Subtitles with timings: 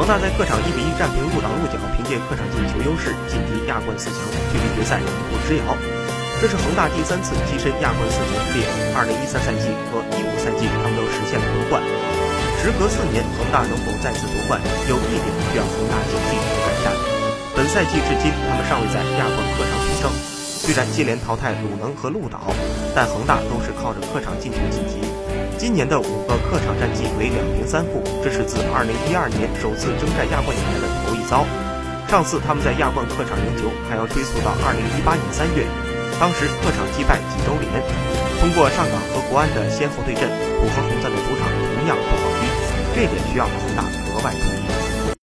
[0.00, 5.76] 恒大在客场一比一战平鹿岛鹿角，凭借客场进球优势晋级亚冠四强，距离决赛一步之遥。
[6.40, 8.64] 这是恒大第三次跻身亚冠四强之列，
[8.96, 11.84] 二零一三赛季和一五赛季他们都实现了夺冠。
[12.64, 14.56] 时隔四年，恒大能否再次夺冠，
[14.88, 16.96] 有一点需要恒大进一步改善。
[17.52, 20.08] 本赛季至今，他们尚未在亚冠客场取胜。
[20.64, 22.40] 虽然接连淘汰鲁能和鹿岛，
[22.96, 25.09] 但恒大都是靠着客场进球晋级。
[25.60, 31.44] 今年的五个客场战绩为两平三负，这是自2012年首次征战亚冠以来的头一遭。
[32.08, 35.66] 上次他们在亚冠客场赢球，还要追溯到2018年三月。
[36.18, 37.68] 当时客场击败济州联，
[38.40, 41.44] 通过上港和国安的先后对阵，浦和红钻的主场
[41.76, 42.48] 同样不好踢，
[42.96, 44.79] 这点需要恒大格外注意。